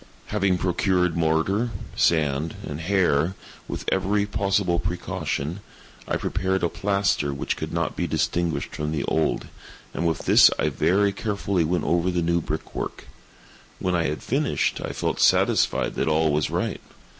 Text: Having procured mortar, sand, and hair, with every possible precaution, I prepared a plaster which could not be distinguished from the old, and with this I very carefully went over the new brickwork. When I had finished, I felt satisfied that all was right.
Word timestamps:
Having 0.33 0.57
procured 0.57 1.15
mortar, 1.15 1.69
sand, 1.95 2.55
and 2.65 2.81
hair, 2.81 3.35
with 3.67 3.85
every 3.91 4.25
possible 4.25 4.79
precaution, 4.79 5.59
I 6.07 6.17
prepared 6.17 6.63
a 6.63 6.69
plaster 6.69 7.31
which 7.31 7.55
could 7.55 7.71
not 7.71 7.95
be 7.95 8.07
distinguished 8.07 8.73
from 8.75 8.91
the 8.91 9.03
old, 9.03 9.45
and 9.93 10.07
with 10.07 10.25
this 10.25 10.49
I 10.57 10.69
very 10.69 11.11
carefully 11.11 11.63
went 11.63 11.83
over 11.83 12.09
the 12.09 12.23
new 12.23 12.41
brickwork. 12.41 13.09
When 13.77 13.93
I 13.93 14.05
had 14.07 14.23
finished, 14.23 14.81
I 14.83 14.91
felt 14.91 15.19
satisfied 15.19 15.93
that 15.93 16.07
all 16.07 16.33
was 16.33 16.49
right. 16.49 16.81